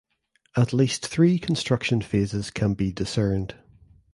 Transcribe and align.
At 0.57 0.73
least 0.73 1.05
three 1.05 1.37
construction 1.37 2.01
phases 2.01 2.49
can 2.49 2.73
be 2.73 2.91
discerned. 2.91 3.53